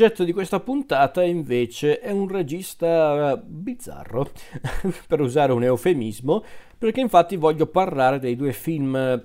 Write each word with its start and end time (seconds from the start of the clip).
Soggetto 0.00 0.24
di 0.24 0.32
questa 0.32 0.60
puntata 0.60 1.22
invece 1.22 2.00
è 2.00 2.10
un 2.10 2.26
regista 2.26 3.36
bizzarro, 3.36 4.30
per 5.06 5.20
usare 5.20 5.52
un 5.52 5.62
eufemismo, 5.62 6.42
perché 6.78 7.00
infatti 7.00 7.36
voglio 7.36 7.66
parlare 7.66 8.18
dei 8.18 8.34
due 8.34 8.54
film 8.54 9.22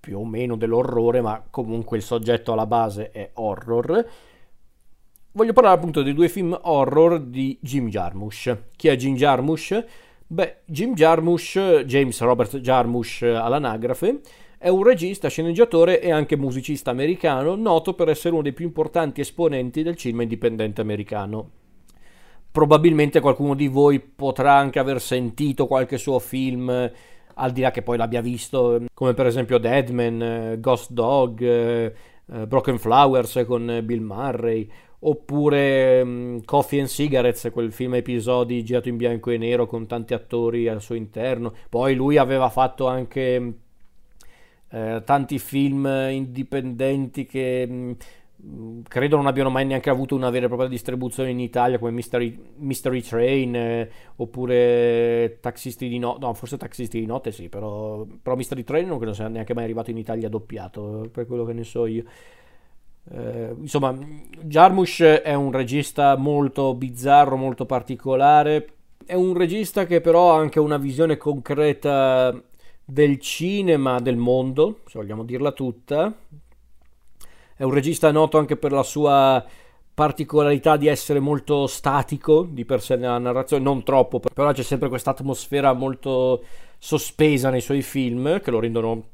più 0.00 0.18
o 0.18 0.24
meno 0.24 0.56
dell'orrore, 0.56 1.20
ma 1.20 1.44
comunque 1.48 1.98
il 1.98 2.02
soggetto 2.02 2.52
alla 2.52 2.66
base 2.66 3.12
è 3.12 3.30
horror. 3.34 4.04
Voglio 5.30 5.52
parlare 5.52 5.76
appunto 5.76 6.02
dei 6.02 6.12
due 6.12 6.28
film 6.28 6.58
horror 6.60 7.20
di 7.20 7.56
Jim 7.62 7.86
Jarmusch. 7.86 8.70
Chi 8.74 8.88
è 8.88 8.96
Jim 8.96 9.14
Jarmusch? 9.14 9.84
Beh, 10.26 10.56
Jim 10.64 10.94
Jarmusch, 10.94 11.84
James 11.84 12.20
Robert 12.22 12.58
Jarmusch 12.58 13.22
all'anagrafe, 13.22 14.22
è 14.66 14.68
un 14.68 14.82
regista, 14.82 15.28
sceneggiatore 15.28 16.00
e 16.00 16.10
anche 16.10 16.36
musicista 16.36 16.90
americano, 16.90 17.54
noto 17.54 17.94
per 17.94 18.08
essere 18.08 18.34
uno 18.34 18.42
dei 18.42 18.52
più 18.52 18.64
importanti 18.64 19.20
esponenti 19.20 19.84
del 19.84 19.94
cinema 19.94 20.22
indipendente 20.22 20.80
americano. 20.80 21.50
Probabilmente 22.50 23.20
qualcuno 23.20 23.54
di 23.54 23.68
voi 23.68 24.00
potrà 24.00 24.54
anche 24.54 24.80
aver 24.80 25.00
sentito 25.00 25.68
qualche 25.68 25.98
suo 25.98 26.18
film, 26.18 26.68
al 27.34 27.52
di 27.52 27.60
là 27.60 27.70
che 27.70 27.82
poi 27.82 27.96
l'abbia 27.96 28.20
visto, 28.20 28.86
come 28.92 29.14
per 29.14 29.26
esempio 29.26 29.58
Deadman, 29.58 30.56
Ghost 30.58 30.90
Dog, 30.90 31.42
eh, 31.42 31.92
Broken 32.48 32.78
Flowers 32.78 33.44
con 33.46 33.82
Bill 33.84 34.02
Murray, 34.02 34.68
oppure 34.98 36.00
um, 36.00 36.42
Coffee 36.44 36.80
and 36.80 36.88
Cigarettes, 36.88 37.52
quel 37.52 37.70
film 37.70 37.94
episodi 37.94 38.64
girato 38.64 38.88
in 38.88 38.96
bianco 38.96 39.30
e 39.30 39.38
nero 39.38 39.66
con 39.66 39.86
tanti 39.86 40.12
attori 40.12 40.66
al 40.66 40.82
suo 40.82 40.96
interno. 40.96 41.52
Poi 41.68 41.94
lui 41.94 42.16
aveva 42.16 42.48
fatto 42.48 42.88
anche 42.88 43.60
eh, 44.70 45.02
tanti 45.04 45.38
film 45.38 45.86
indipendenti 46.10 47.24
che 47.24 47.66
mh, 47.66 47.96
mm, 48.44 48.80
credo 48.88 49.16
non 49.16 49.26
abbiano 49.26 49.50
mai 49.50 49.64
neanche 49.64 49.90
avuto 49.90 50.14
una 50.14 50.30
vera 50.30 50.46
e 50.46 50.48
propria 50.48 50.68
distribuzione 50.68 51.30
in 51.30 51.40
Italia 51.40 51.78
come 51.78 51.92
Mystery, 51.92 52.36
Mystery 52.56 53.00
Train 53.00 53.54
eh, 53.54 53.90
oppure 54.16 55.38
Taxisti 55.40 55.88
di 55.88 55.98
Notte, 55.98 56.24
no 56.24 56.34
forse 56.34 56.56
Taxisti 56.56 56.98
di 57.00 57.06
Notte 57.06 57.32
sì, 57.32 57.48
però, 57.48 58.04
però 58.22 58.36
Mystery 58.36 58.64
Train 58.64 58.88
non 58.88 58.98
credo 58.98 59.14
sia 59.14 59.28
neanche 59.28 59.54
mai 59.54 59.64
arrivato 59.64 59.90
in 59.90 59.98
Italia 59.98 60.28
doppiato, 60.28 61.08
per 61.12 61.26
quello 61.26 61.44
che 61.44 61.52
ne 61.52 61.64
so 61.64 61.86
io. 61.86 62.04
Eh, 63.08 63.54
insomma, 63.58 63.96
Jarmusch 64.42 65.02
è 65.02 65.34
un 65.34 65.52
regista 65.52 66.16
molto 66.16 66.74
bizzarro, 66.74 67.36
molto 67.36 67.66
particolare. 67.66 68.68
È 69.04 69.14
un 69.14 69.34
regista 69.34 69.86
che 69.86 70.00
però 70.00 70.34
ha 70.34 70.38
anche 70.38 70.58
una 70.58 70.78
visione 70.78 71.16
concreta 71.16 72.34
del 72.88 73.18
cinema 73.18 73.98
del 73.98 74.16
mondo, 74.16 74.80
se 74.86 74.98
vogliamo 74.98 75.24
dirla 75.24 75.50
tutta. 75.50 76.16
È 77.56 77.62
un 77.64 77.72
regista 77.72 78.12
noto 78.12 78.38
anche 78.38 78.56
per 78.56 78.70
la 78.70 78.84
sua 78.84 79.44
particolarità 79.92 80.76
di 80.76 80.86
essere 80.86 81.20
molto 81.20 81.66
statico 81.66 82.46
di 82.48 82.64
per 82.64 82.80
sé 82.80 82.96
nella 82.96 83.18
narrazione, 83.18 83.64
non 83.64 83.82
troppo, 83.82 84.20
però 84.20 84.52
c'è 84.52 84.62
sempre 84.62 84.88
questa 84.88 85.10
atmosfera 85.10 85.72
molto 85.72 86.44
sospesa 86.78 87.50
nei 87.50 87.62
suoi 87.62 87.82
film 87.82 88.40
che 88.40 88.50
lo 88.50 88.60
rendono 88.60 89.04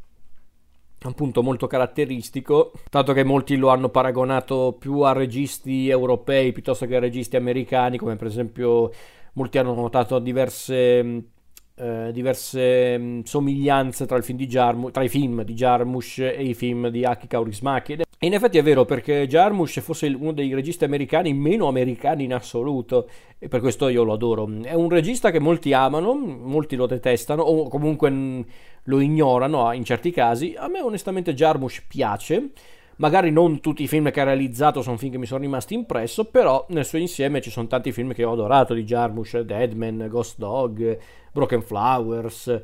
appunto 1.03 1.43
molto 1.43 1.67
caratteristico, 1.67 2.73
tanto 2.91 3.13
che 3.13 3.25
molti 3.25 3.57
lo 3.57 3.69
hanno 3.69 3.89
paragonato 3.89 4.77
più 4.79 5.01
a 5.01 5.13
registi 5.13 5.89
europei 5.89 6.53
piuttosto 6.53 6.87
che 6.87 6.97
a 6.97 7.01
registi 7.01 7.37
americani, 7.37 7.97
come 7.97 8.17
per 8.17 8.27
esempio 8.27 8.91
molti 9.35 9.59
hanno 9.59 9.75
notato 9.75 10.19
diverse 10.19 11.31
eh, 11.75 12.11
diverse 12.13 12.99
mh, 12.99 13.03
mm, 13.03 13.21
somiglianze 13.23 14.07
tra, 14.07 14.19
Jarmu- 14.19 14.91
tra, 14.91 15.03
i 15.03 15.09
film 15.09 15.43
di 15.43 15.55
Jarmusch 15.55 16.19
e 16.19 16.43
i 16.45 16.55
film 16.55 16.89
di 16.89 17.05
Aki 17.05 17.27
Kaurismäki. 17.27 17.93
E 17.93 18.27
in 18.27 18.35
effetti 18.35 18.59
è 18.59 18.63
vero 18.63 18.85
perché 18.85 19.27
Jarmusch 19.27 19.79
è 19.79 19.81
forse 19.81 20.07
uno 20.07 20.33
dei 20.33 20.55
registi 20.55 20.85
americani 20.85 21.33
meno 21.35 21.67
americani 21.67 22.25
in 22.25 22.35
assoluto 22.35 23.09
e 23.39 23.49
per 23.49 23.61
questo 23.61 23.89
io 23.89 24.05
lo 24.05 24.13
adoro. 24.13 24.49
È 24.63 24.75
un 24.75 24.89
regista 24.89 25.31
che 25.31 25.41
molti 25.41 25.73
amano, 25.73 26.15
molti 26.15 26.77
lo 26.77 26.87
detestano 26.87 27.43
o 27.43 27.69
comunque 27.69 28.11
mh, 28.11 28.15
mm, 28.15 28.41
lo 28.85 29.01
ignorano 29.01 29.73
in 29.73 29.85
certi 29.85 30.11
casi. 30.11 30.55
A 30.57 30.69
me 30.69 30.81
onestamente 30.81 31.35
Jarmusch 31.35 31.85
piace. 31.89 32.51
Magari 32.97 33.31
non 33.31 33.61
tutti 33.61 33.83
i 33.83 33.89
film 33.89 34.11
che 34.11 34.21
ha 34.21 34.25
realizzato 34.25 34.83
sono 34.83 34.97
film 34.97 35.13
che 35.13 35.19
mi 35.19 35.27
sono 35.27 35.41
rimasti 35.41 35.75
impresso, 35.75 36.27
però 36.27 36.67
nel 36.69 36.85
suo 36.85 36.99
insieme 36.99 37.41
ci 37.41 37.51
sono 37.51 37.67
tanti 37.67 37.91
film 37.91 38.13
che 38.13 38.25
ho 38.25 38.33
adorato 38.33 38.75
di 38.75 38.85
Jarmusch, 38.85 39.39
Deadman, 39.41 40.07
Ghost 40.09 40.39
Dog, 40.39 40.99
Broken 41.33 41.63
Flowers, 41.63 42.61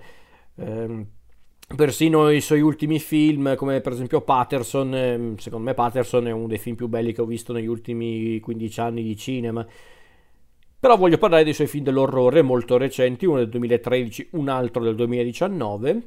ehm, 0.56 1.06
persino 1.75 2.31
i 2.31 2.41
suoi 2.41 2.61
ultimi 2.61 2.99
film, 2.99 3.55
come 3.56 3.81
per 3.81 3.93
esempio 3.93 4.21
Patterson, 4.21 4.94
ehm, 4.94 5.37
secondo 5.37 5.66
me 5.66 5.75
Patterson 5.75 6.27
è 6.27 6.31
uno 6.31 6.47
dei 6.47 6.59
film 6.59 6.77
più 6.77 6.89
belli 6.89 7.12
che 7.12 7.21
ho 7.22 7.27
visto 7.27 7.53
negli 7.53 7.66
ultimi 7.66 8.39
15 8.41 8.81
anni 8.81 9.03
di 9.03 9.16
cinema. 9.16 9.66
Però 10.81 10.97
voglio 10.97 11.19
parlare 11.19 11.43
dei 11.43 11.55
suoi 11.55 11.66
film 11.66 11.83
dell'orrore 11.83 12.41
molto 12.43 12.77
recenti, 12.77 13.27
uno 13.27 13.39
del 13.39 13.49
2013, 13.49 14.28
un 14.33 14.49
altro 14.49 14.84
del 14.84 14.95
2019. 14.95 16.06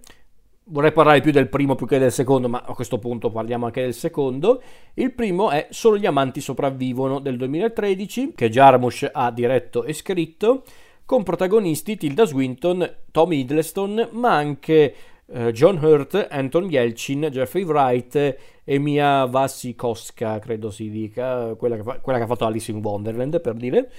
Vorrei 0.65 0.91
parlare 0.91 1.21
più 1.21 1.31
del 1.31 1.49
primo 1.49 1.75
più 1.75 1.87
che 1.87 1.97
del 1.97 2.11
secondo, 2.11 2.47
ma 2.47 2.63
a 2.65 2.73
questo 2.73 2.99
punto 2.99 3.31
parliamo 3.31 3.65
anche 3.65 3.81
del 3.81 3.93
secondo. 3.93 4.61
Il 4.93 5.11
primo 5.11 5.49
è 5.49 5.67
Solo 5.71 5.97
gli 5.97 6.05
amanti 6.05 6.39
sopravvivono 6.39 7.19
del 7.19 7.35
2013, 7.35 8.33
che 8.35 8.49
Jarmusch 8.49 9.09
ha 9.11 9.31
diretto 9.31 9.83
e 9.83 9.93
scritto 9.93 10.63
con 11.03 11.23
protagonisti 11.23 11.97
Tilda 11.97 12.25
Swinton, 12.25 12.89
Tom 13.11 13.33
Hiddleston, 13.33 14.09
ma 14.11 14.35
anche 14.35 14.95
eh, 15.25 15.51
John 15.51 15.77
Hurt, 15.83 16.27
Anton 16.29 16.69
Yelchin, 16.69 17.27
Jeffrey 17.31 17.63
Wright 17.63 18.37
e 18.63 18.79
Mia 18.79 19.25
Wasikowska, 19.25 20.39
credo 20.39 20.69
si 20.71 20.89
dica, 20.89 21.55
quella 21.55 21.75
che, 21.75 21.83
fa, 21.83 21.99
quella 21.99 22.17
che 22.17 22.23
ha 22.23 22.27
fatto 22.27 22.45
Alice 22.45 22.71
in 22.71 22.77
Wonderland 22.77 23.41
per 23.41 23.55
dire. 23.55 23.91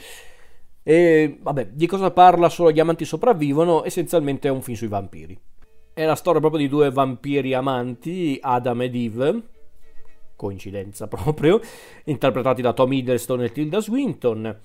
E 0.83 1.39
vabbè, 1.41 1.69
di 1.69 1.87
cosa 1.87 2.11
parla 2.11 2.49
Solo 2.49 2.71
gli 2.71 2.81
amanti 2.81 3.05
sopravvivono? 3.05 3.85
Essenzialmente 3.85 4.49
è 4.49 4.51
un 4.51 4.63
film 4.63 4.77
sui 4.77 4.89
vampiri. 4.89 5.39
È 5.95 6.07
la 6.07 6.15
storia 6.15 6.41
proprio 6.41 6.63
di 6.63 6.69
due 6.69 6.91
vampiri 6.91 7.53
amanti, 7.53 8.39
Adam 8.41 8.81
ed 8.81 8.95
Eve, 8.95 9.43
coincidenza 10.37 11.07
proprio, 11.09 11.61
interpretati 12.05 12.63
da 12.63 12.73
Tom 12.73 12.91
Hiddleston 12.91 13.43
e 13.43 13.53
Tilda 13.53 13.79
Swinton. 13.79 14.59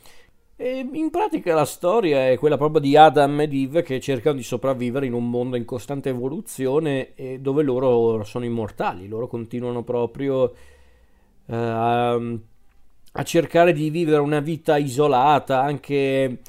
E 0.56 0.90
in 0.90 1.10
pratica 1.10 1.54
la 1.54 1.66
storia 1.66 2.30
è 2.30 2.38
quella 2.38 2.56
proprio 2.56 2.80
di 2.80 2.96
Adam 2.96 3.42
ed 3.42 3.54
Eve 3.54 3.84
che 3.84 4.00
cercano 4.00 4.38
di 4.38 4.44
sopravvivere 4.44 5.06
in 5.06 5.12
un 5.12 5.30
mondo 5.30 5.58
in 5.58 5.66
costante 5.66 6.08
evoluzione 6.08 7.14
e 7.14 7.40
dove 7.42 7.62
loro 7.62 8.24
sono 8.24 8.46
immortali, 8.46 9.10
loro 9.10 9.28
continuano 9.28 9.84
proprio 9.84 10.54
uh, 11.46 11.54
a, 11.54 13.24
cercare 13.24 13.74
di 13.74 13.90
vivere 13.90 14.22
una 14.22 14.40
vita 14.40 14.78
isolata, 14.78 15.62
anche, 15.62 16.40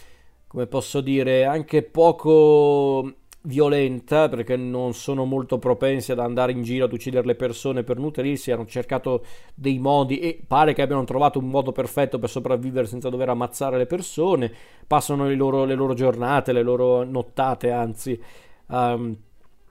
come 0.46 0.66
posso 0.68 1.00
dire, 1.00 1.44
anche 1.44 1.82
poco 1.82 3.17
violenta 3.42 4.28
perché 4.28 4.56
non 4.56 4.94
sono 4.94 5.24
molto 5.24 5.58
propensi 5.58 6.12
ad 6.12 6.18
andare 6.18 6.52
in 6.52 6.62
giro 6.62 6.86
ad 6.86 6.92
uccidere 6.92 7.26
le 7.26 7.34
persone 7.34 7.84
per 7.84 7.98
nutrirsi, 7.98 8.50
hanno 8.50 8.66
cercato 8.66 9.24
dei 9.54 9.78
modi 9.78 10.18
e 10.18 10.40
pare 10.46 10.74
che 10.74 10.82
abbiano 10.82 11.04
trovato 11.04 11.38
un 11.38 11.48
modo 11.48 11.72
perfetto 11.72 12.18
per 12.18 12.28
sopravvivere 12.28 12.86
senza 12.86 13.08
dover 13.08 13.28
ammazzare 13.28 13.78
le 13.78 13.86
persone, 13.86 14.52
passano 14.86 15.26
le 15.26 15.34
loro, 15.34 15.64
le 15.64 15.74
loro 15.74 15.94
giornate, 15.94 16.52
le 16.52 16.62
loro 16.62 17.04
nottate 17.04 17.70
anzi. 17.70 18.20
Um, 18.66 19.16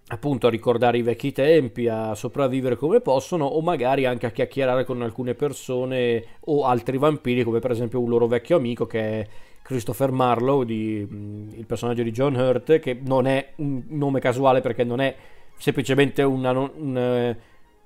appunto 0.10 0.48
a 0.48 0.50
ricordare 0.50 0.98
i 0.98 1.02
vecchi 1.02 1.34
tempi, 1.34 1.88
a 1.88 2.16
sopravvivere 2.16 2.78
come 2.78 3.02
possono 3.02 3.46
o 3.46 3.62
magari 3.62 4.06
anche 4.06 4.26
a 4.26 4.32
chiacchierare 4.32 4.86
con 4.86 5.02
alcune 5.02 5.34
persone 5.34 6.24
o 6.46 6.64
altri 6.66 6.98
vampiri 6.98 7.44
come 7.44 7.60
per 7.60 7.72
esempio 7.72 8.00
un 8.00 8.10
loro 8.10 8.28
vecchio 8.28 8.56
amico 8.56 8.86
che 8.86 9.00
è 9.00 9.28
Christopher 9.68 10.12
Marlowe, 10.12 10.66
di, 10.66 11.06
mm, 11.06 11.50
il 11.56 11.66
personaggio 11.66 12.02
di 12.02 12.12
John 12.12 12.36
Hurt, 12.36 12.80
che 12.80 12.98
non 13.04 13.28
è 13.28 13.52
un 13.58 13.84
nome 13.90 14.22
casuale 14.22 14.62
perché 14.62 14.86
non 14.86 15.02
è 15.02 15.14
semplicemente, 15.58 16.24
una, 16.24 16.52
un, 16.52 16.98
eh, 16.98 17.38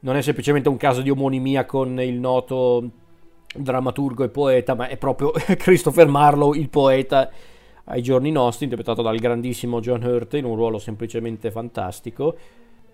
non 0.01 0.15
è 0.15 0.21
semplicemente 0.21 0.69
un 0.69 0.77
caso 0.77 1.01
di 1.01 1.09
omonimia 1.09 1.65
con 1.65 1.99
il 1.99 2.19
noto 2.19 2.87
drammaturgo 3.55 4.23
e 4.23 4.29
poeta, 4.29 4.75
ma 4.75 4.89
è 4.89 4.97
proprio 4.97 5.31
Christopher 5.57 6.07
Marlowe, 6.07 6.55
il 6.55 6.69
poeta 6.69 7.31
ai 7.85 8.03
giorni 8.03 8.29
nostri, 8.29 8.65
interpretato 8.65 9.01
dal 9.01 9.17
grandissimo 9.17 9.79
John 9.79 10.03
Hurt 10.03 10.35
in 10.35 10.45
un 10.45 10.55
ruolo 10.55 10.77
semplicemente 10.77 11.49
fantastico. 11.49 12.37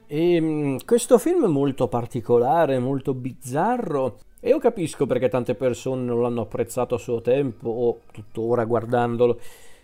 E 0.07 0.39
mm, 0.39 0.77
questo 0.85 1.17
film 1.17 1.43
è 1.43 1.49
molto 1.49 1.89
particolare, 1.89 2.79
molto 2.79 3.13
bizzarro 3.13 4.19
e 4.47 4.51
io 4.51 4.59
capisco 4.59 5.05
perché 5.05 5.27
tante 5.27 5.55
persone 5.55 6.03
non 6.03 6.21
l'hanno 6.21 6.41
apprezzato 6.41 6.95
a 6.95 6.97
suo 6.97 7.19
tempo 7.19 7.69
o 7.69 7.99
tuttora 8.13 8.63
guardandolo, 8.63 9.39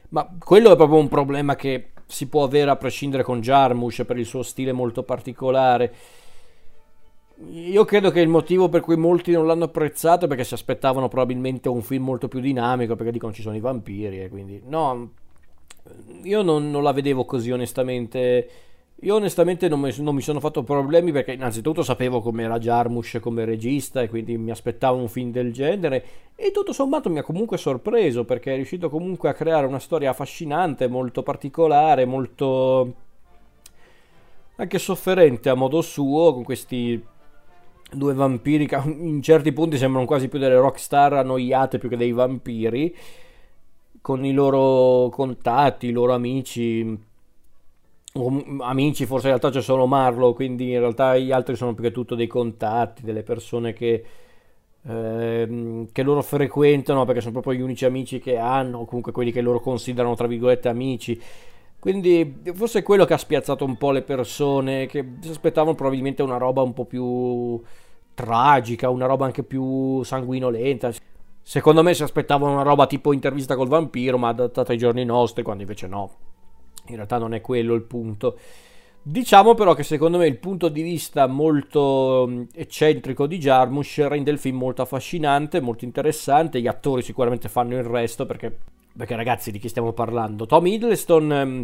ma 0.10 0.25
quello 0.39 0.71
è 0.71 0.75
proprio 0.77 1.00
un 1.00 1.10
problema 1.10 1.56
che 1.56 1.89
si 2.06 2.30
può 2.30 2.44
avere 2.44 2.71
a 2.71 2.77
prescindere 2.77 3.24
con 3.24 3.42
Jarmusch 3.42 4.06
per 4.06 4.18
il 4.18 4.25
suo 4.25 4.42
stile 4.42 4.71
molto 4.71 5.04
particolare. 5.04 5.94
Io 7.50 7.83
credo 7.83 8.10
che 8.10 8.21
il 8.21 8.30
motivo 8.30 8.69
per 8.69 8.80
cui 8.80 8.95
molti 8.95 9.33
non 9.33 9.48
l'hanno 9.48 9.65
apprezzato 9.65 10.25
è 10.25 10.27
perché 10.30 10.45
si 10.45 10.54
aspettavano 10.54 11.10
probabilmente 11.10 11.68
un 11.68 11.81
film 11.81 12.06
molto 12.06 12.30
più 12.30 12.39
dinamico, 12.39 12.95
perché 12.95 13.12
dicono 13.12 13.33
ci 13.33 13.42
sono 13.42 13.57
i 13.57 13.60
vampiri 13.60 14.24
e 14.24 14.30
quindi 14.30 14.62
no, 14.65 15.10
io 16.21 16.42
non, 16.42 16.71
non 16.71 16.83
la 16.83 16.94
vedevo 16.94 17.25
così 17.25 17.51
onestamente 17.51 18.50
Io 19.04 19.16
onestamente 19.16 19.68
non 19.68 19.82
mi, 19.82 19.94
non 19.98 20.16
mi, 20.16 20.22
sono 20.22 20.40
fatto 20.40 20.64
problemi 20.64 21.12
perché 21.12 21.34
innanzitutto 21.34 21.84
sapevo 21.84 22.22
com'era 22.22 22.58
Jarmusch 22.58 23.20
come 23.20 23.44
regista 23.44 24.02
e 24.02 24.08
quindi 24.08 24.38
mi 24.38 24.50
aspettavo 24.50 24.98
un 24.98 25.10
film 25.10 25.30
del 25.30 25.52
genere 25.52 26.06
e 26.38 26.52
tutto 26.52 26.72
sommato 26.72 27.10
mi 27.10 27.20
ha 27.20 27.24
comunque 27.24 27.58
sorpreso 27.58 28.24
perché 28.24 28.54
è 28.54 28.56
riuscito 28.56 28.90
comunque 28.90 29.28
a 29.28 29.34
creare 29.34 29.66
una 29.68 29.80
storia 29.80 30.12
affascinante, 30.12 30.88
molto 30.88 31.22
particolare, 31.22 32.06
molto 32.06 32.94
anche 34.56 34.80
sofferente 34.80 35.50
a 35.50 35.56
modo 35.56 35.82
suo 35.82 36.34
con 36.34 36.46
questi 36.46 37.04
due 37.92 38.14
vampiri 38.14 38.66
che 38.68 38.80
in 38.88 39.22
certi 39.22 39.52
punti 39.52 39.78
sembrano 39.78 40.06
quasi 40.06 40.30
più 40.30 40.40
delle 40.40 40.56
rockstar 40.56 41.12
annoiate 41.12 41.78
più 41.78 41.90
che 41.90 41.98
dei 41.98 42.14
vampiri 42.14 42.96
con 44.00 44.24
i 44.24 44.32
loro 44.32 45.10
contatti, 45.10 45.88
i 45.88 45.92
loro 45.92 46.14
amici 46.14 47.12
amici, 48.60 49.06
forse 49.07 49.27
in 49.27 49.38
realtà 49.38 49.50
c'è 49.50 49.63
solo 49.63 49.88
Marlo, 49.88 50.33
quindi 50.33 50.71
in 50.71 50.80
realtà 50.80 51.18
gli 51.18 51.31
altri 51.31 51.56
sono 51.56 51.74
più 51.74 51.83
che 51.83 51.92
tutto 51.92 52.13
dei 52.13 52.27
contatti, 52.27 53.01
delle 53.04 53.24
persone 53.24 53.74
che, 53.74 54.06
eh, 54.83 55.88
che 55.92 56.04
loro 56.04 56.21
frequentano 56.21 57.06
perché 57.06 57.21
sono 57.21 57.33
proprio 57.33 57.54
gli 57.54 57.62
unici 57.62 57.86
amici 57.86 58.19
che 58.19 58.38
hanno, 58.38 58.86
comunque 58.86 59.12
quelli 59.12 59.31
che 59.31 59.42
loro 59.42 59.60
considerano 59.60 60.15
tra 60.15 60.27
virgolette 60.27 60.69
amici. 60.69 61.19
Quindi 61.80 62.42
forse 62.54 62.80
è 62.80 62.83
quello 62.83 63.06
che 63.06 63.13
ha 63.13 63.18
spiazzato 63.18 63.65
un 63.65 63.77
po' 63.77 63.92
le 63.92 64.04
persone 64.04 64.86
che 64.86 65.15
si 65.19 65.30
aspettavano 65.30 65.75
probabilmente 65.75 66.21
una 66.21 66.38
roba 66.38 66.62
un 66.62 66.74
po' 66.74 66.86
più 66.86 67.62
tragica, 68.13 68.89
una 68.89 69.06
roba 69.07 69.25
anche 69.25 69.44
più 69.44 70.04
sanguinolenta. 70.04 70.92
Secondo 71.42 71.83
me 71.83 71.94
si 71.94 72.04
aspettavano 72.04 72.54
una 72.54 72.62
roba 72.63 72.88
tipo 72.88 73.12
intervista 73.12 73.56
col 73.56 73.68
vampiro, 73.68 74.18
ma 74.18 74.30
adattata 74.30 74.71
ai 74.71 74.77
giorni 74.77 75.04
nostri, 75.04 75.44
quando 75.44 75.63
invece 75.63 75.88
no 75.88 76.12
in 76.88 76.96
realtà 76.96 77.18
non 77.18 77.34
è 77.34 77.42
quello 77.42 77.74
il 77.74 77.84
punto. 77.84 78.38
Diciamo 79.06 79.54
però 79.54 79.74
che 79.74 79.84
secondo 79.84 80.18
me 80.18 80.28
il 80.28 80.38
punto 80.38 80.70
di 80.70 80.82
vista 80.82 81.28
molto 81.28 82.26
mm, 82.28 82.44
eccentrico 82.56 83.28
di 83.28 83.38
Jarmusch 83.38 84.00
rende 84.08 84.32
il 84.32 84.40
film 84.40 84.58
molto 84.58 84.82
affascinante, 84.82 85.60
molto 85.60 85.84
interessante, 85.84 86.62
gli 86.62 86.68
attori 86.68 87.02
sicuramente 87.02 87.50
fanno 87.50 87.76
il 87.76 87.84
resto 87.84 88.26
perché, 88.26 88.58
perché 88.95 89.16
ragazzi 89.16 89.51
di 89.51 89.60
chi 89.60 89.68
stiamo 89.68 89.92
parlando? 89.92 90.45
Tom 90.45 90.68
Hiddleston 90.68 91.44
mm, 91.45 91.62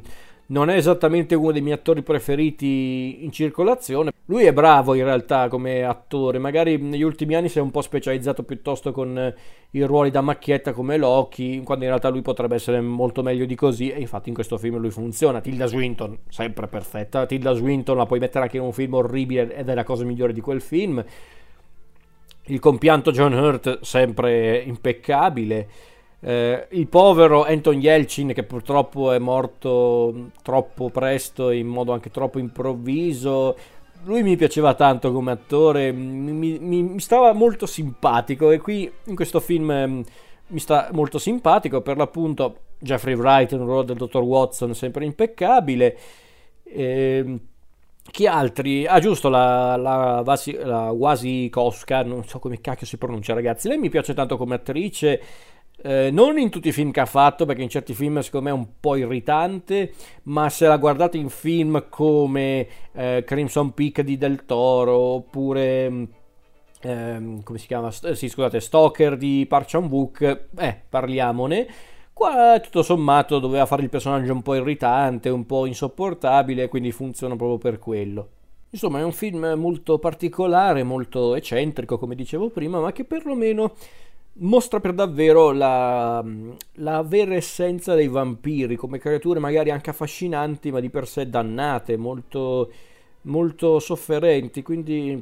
non 0.47 0.69
è 0.69 0.75
esattamente 0.75 1.35
uno 1.35 1.51
dei 1.51 1.61
miei 1.61 1.75
attori 1.75 2.01
preferiti 2.01 3.23
in 3.23 3.31
circolazione. 3.31 4.11
Lui 4.25 4.45
è 4.45 4.53
bravo 4.53 4.93
in 4.93 5.03
realtà 5.03 5.47
come 5.47 5.83
attore, 5.83 6.39
magari 6.39 6.77
negli 6.77 7.01
ultimi 7.01 7.35
anni 7.35 7.49
si 7.49 7.59
è 7.59 7.61
un 7.61 7.71
po' 7.71 7.81
specializzato 7.81 8.43
piuttosto 8.43 8.91
con 8.91 9.17
eh, 9.17 9.35
i 9.71 9.83
ruoli 9.83 10.11
da 10.11 10.21
macchietta 10.21 10.71
come 10.71 10.97
Loki, 10.97 11.61
quando 11.63 11.83
in 11.83 11.89
realtà 11.89 12.09
lui 12.09 12.21
potrebbe 12.21 12.55
essere 12.55 12.81
molto 12.81 13.21
meglio 13.21 13.45
di 13.45 13.55
così 13.55 13.89
e 13.89 13.99
infatti 13.99 14.29
in 14.29 14.35
questo 14.35 14.57
film 14.57 14.77
lui 14.77 14.91
funziona. 14.91 15.39
Tilda 15.39 15.67
Swinton, 15.67 16.17
sempre 16.29 16.67
perfetta. 16.67 17.25
Tilda 17.25 17.53
Swinton 17.53 17.97
la 17.97 18.05
puoi 18.05 18.19
mettere 18.19 18.43
anche 18.43 18.57
in 18.57 18.63
un 18.63 18.73
film 18.73 18.95
orribile 18.95 19.55
ed 19.55 19.69
è 19.69 19.73
la 19.75 19.83
cosa 19.83 20.03
migliore 20.03 20.33
di 20.33 20.41
quel 20.41 20.61
film. 20.61 21.03
Il 22.45 22.59
compianto 22.59 23.11
John 23.11 23.33
Hurt 23.33 23.81
sempre 23.81 24.57
impeccabile. 24.57 25.67
Eh, 26.21 26.67
il 26.71 26.87
povero 26.87 27.45
Anton 27.45 27.79
Yelchin 27.79 28.33
che 28.33 28.43
purtroppo 28.43 29.13
è 29.13 29.19
morto 29.19 30.31
troppo 30.41 30.89
presto 30.89 31.49
in 31.49 31.67
modo 31.67 31.93
anche 31.93 32.11
troppo 32.11 32.39
improvviso 32.39 33.55
lui 34.03 34.21
mi 34.21 34.35
piaceva 34.35 34.73
tanto 34.73 35.13
come 35.13 35.31
attore 35.31 35.93
mi, 35.93 36.59
mi, 36.59 36.81
mi 36.81 36.99
stava 36.99 37.31
molto 37.31 37.65
simpatico 37.65 38.51
e 38.51 38.59
qui 38.59 38.91
in 39.05 39.15
questo 39.15 39.39
film 39.39 39.71
eh, 39.71 40.03
mi 40.47 40.59
sta 40.59 40.89
molto 40.91 41.19
simpatico 41.19 41.79
per 41.79 41.95
l'appunto 41.95 42.57
Jeffrey 42.79 43.15
Wright 43.15 43.53
un 43.53 43.63
ruolo 43.63 43.83
del 43.83 43.95
dottor 43.95 44.23
Watson 44.23 44.75
sempre 44.75 45.05
impeccabile 45.05 45.97
eh, 46.65 47.39
chi 48.11 48.27
altri? 48.27 48.85
Ah, 48.85 48.99
giusto, 48.99 49.29
la, 49.29 49.75
la, 49.75 50.21
Vasi, 50.23 50.53
la 50.53 50.89
Wasi 50.91 51.47
Koska, 51.49 52.03
non 52.03 52.25
so 52.25 52.39
come 52.39 52.59
cacchio 52.59 52.85
si 52.85 52.97
pronuncia, 52.97 53.33
ragazzi. 53.33 53.67
Lei 53.67 53.77
mi 53.77 53.89
piace 53.89 54.13
tanto 54.13 54.37
come 54.37 54.55
attrice. 54.55 55.21
Eh, 55.81 56.09
non 56.11 56.37
in 56.37 56.49
tutti 56.49 56.67
i 56.67 56.73
film 56.73 56.91
che 56.91 56.99
ha 56.99 57.05
fatto, 57.05 57.45
perché 57.45 57.61
in 57.61 57.69
certi 57.69 57.93
film 57.93 58.19
secondo 58.19 58.49
me 58.49 58.55
è 58.55 58.57
un 58.57 58.67
po' 58.79 58.95
irritante, 58.95 59.93
ma 60.23 60.49
se 60.49 60.67
la 60.67 60.77
guardate 60.77 61.17
in 61.17 61.29
film 61.29 61.87
come 61.89 62.67
eh, 62.91 63.23
Crimson 63.25 63.73
Peak 63.73 64.01
di 64.01 64.17
Del 64.17 64.45
Toro, 64.45 64.97
oppure... 64.97 65.89
Mm, 65.89 66.03
ehm, 66.81 67.43
come 67.43 67.57
si 67.57 67.67
chiama? 67.67 67.91
Eh, 68.03 68.15
sì, 68.15 68.27
scusate, 68.27 68.59
Stalker 68.59 69.15
di 69.15 69.45
Park 69.47 69.69
Chan-wook, 69.69 70.47
eh, 70.57 70.81
parliamone. 70.89 71.67
Qua 72.11 72.59
tutto 72.61 72.83
sommato 72.83 73.39
doveva 73.39 73.65
fare 73.65 73.83
il 73.83 73.89
personaggio 73.89 74.33
un 74.33 74.41
po' 74.41 74.55
irritante, 74.55 75.29
un 75.29 75.45
po' 75.45 75.65
insopportabile, 75.65 76.67
quindi 76.67 76.91
funziona 76.91 77.37
proprio 77.37 77.57
per 77.57 77.79
quello. 77.79 78.29
Insomma, 78.71 78.99
è 78.99 79.03
un 79.03 79.13
film 79.13 79.53
molto 79.55 79.97
particolare, 79.97 80.83
molto 80.83 81.35
eccentrico, 81.35 81.97
come 81.97 82.15
dicevo 82.15 82.49
prima, 82.49 82.79
ma 82.79 82.91
che 82.91 83.05
perlomeno 83.05 83.73
mostra 84.39 84.79
per 84.79 84.93
davvero 84.93 85.51
la, 85.51 86.23
la, 86.75 87.01
vera 87.03 87.35
essenza 87.35 87.95
dei 87.95 88.07
vampiri 88.07 88.75
come 88.75 88.99
creature 88.99 89.39
magari 89.39 89.71
anche 89.71 89.89
affascinanti 89.89 90.71
ma 90.71 90.79
di 90.79 90.89
per 90.89 91.07
sé 91.07 91.29
dannate, 91.29 91.97
molto, 91.97 92.71
molto 93.23 93.79
sofferenti, 93.79 94.61
quindi 94.61 95.21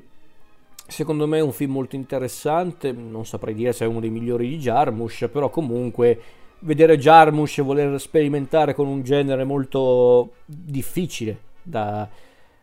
secondo 0.87 1.27
me 1.27 1.39
è 1.39 1.41
un 1.41 1.51
film 1.51 1.71
molto 1.73 1.95
interessante, 1.95 2.91
non 2.91 3.25
saprei 3.25 3.53
dire 3.53 3.73
se 3.73 3.85
è 3.85 3.87
uno 3.87 3.99
dei 3.99 4.09
migliori 4.09 4.49
di 4.49 4.57
Jarmusch, 4.57 5.27
però 5.27 5.49
comunque 5.49 6.19
vedere 6.59 6.97
Jarmusch 6.97 7.59
e 7.59 7.63
voler 7.63 7.99
sperimentare 7.99 8.73
con 8.73 8.87
un 8.87 9.03
genere 9.03 9.43
molto 9.43 10.33
difficile 10.45 11.39
da, 11.61 12.07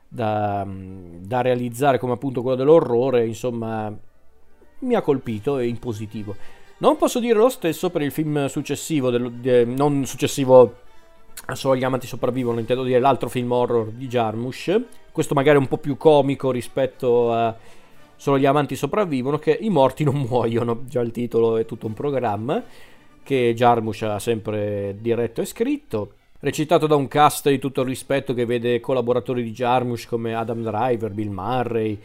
da, 0.08 0.66
da 0.66 1.40
realizzare 1.42 1.98
come 1.98 2.14
appunto 2.14 2.42
quello 2.42 2.56
dell'orrore, 2.56 3.26
insomma 3.26 3.94
mi 4.84 4.94
ha 4.94 5.02
colpito 5.02 5.58
e 5.58 5.66
in 5.66 5.78
positivo. 5.78 6.36
Non 6.78 6.96
posso 6.96 7.20
dire 7.20 7.34
lo 7.34 7.48
stesso 7.48 7.90
per 7.90 8.02
il 8.02 8.10
film 8.10 8.46
successivo, 8.46 9.10
del, 9.10 9.30
de, 9.32 9.64
non 9.64 10.04
successivo 10.06 10.82
Solo 11.52 11.76
gli 11.76 11.84
amanti 11.84 12.06
sopravvivono, 12.06 12.58
intendo 12.58 12.84
dire 12.84 12.98
l'altro 12.98 13.28
film 13.28 13.52
horror 13.52 13.90
di 13.90 14.06
Jarmusch. 14.06 14.80
Questo 15.12 15.34
magari 15.34 15.58
un 15.58 15.68
po' 15.68 15.76
più 15.76 15.96
comico 15.96 16.50
rispetto 16.50 17.32
a 17.32 17.54
Solo 18.16 18.38
gli 18.38 18.46
amanti 18.46 18.76
sopravvivono, 18.76 19.38
che 19.38 19.58
i 19.60 19.68
morti 19.68 20.04
non 20.04 20.16
muoiono, 20.16 20.84
già 20.86 21.00
il 21.00 21.10
titolo 21.10 21.58
è 21.58 21.66
tutto 21.66 21.86
un 21.86 21.94
programma, 21.94 22.62
che 23.22 23.52
Jarmusch 23.54 24.02
ha 24.02 24.18
sempre 24.18 24.96
diretto 25.00 25.40
e 25.40 25.44
scritto. 25.44 26.12
Recitato 26.38 26.86
da 26.86 26.94
un 26.94 27.08
cast 27.08 27.48
di 27.48 27.58
tutto 27.58 27.82
il 27.82 27.88
rispetto 27.88 28.32
che 28.32 28.46
vede 28.46 28.80
collaboratori 28.80 29.42
di 29.42 29.50
Jarmusch 29.50 30.08
come 30.08 30.34
Adam 30.34 30.62
Driver, 30.62 31.10
Bill 31.10 31.30
Murray, 31.30 32.00